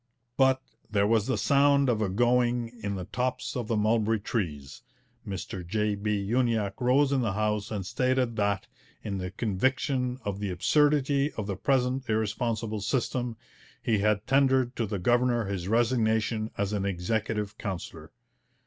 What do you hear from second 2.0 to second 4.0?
a going in the tops of the